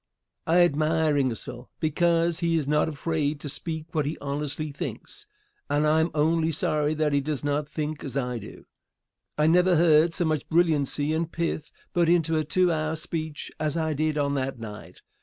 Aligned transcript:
I 0.47 0.61
admire 0.61 1.15
Ingersoll 1.15 1.69
because 1.79 2.39
he 2.39 2.55
is 2.57 2.67
not 2.67 2.89
afraid 2.89 3.39
to 3.41 3.47
speak 3.47 3.85
what 3.93 4.07
he 4.07 4.17
honestly 4.17 4.71
thinks, 4.71 5.27
and 5.69 5.85
I 5.85 5.99
am 5.99 6.09
only 6.15 6.51
sorry 6.51 6.95
that 6.95 7.13
he 7.13 7.21
does 7.21 7.43
not 7.43 7.67
think 7.67 8.03
as 8.03 8.17
I 8.17 8.39
do. 8.39 8.65
I 9.37 9.45
never 9.45 9.75
heard 9.75 10.15
so 10.15 10.25
much 10.25 10.49
brilliancy 10.49 11.13
and 11.13 11.31
pith 11.31 11.71
put 11.93 12.09
into 12.09 12.35
a 12.35 12.43
two 12.43 12.71
hour 12.71 12.95
speech 12.95 13.51
as 13.59 13.77
I 13.77 13.93
did 13.93 14.17
on 14.17 14.33
that 14.33 14.57
night. 14.57 15.03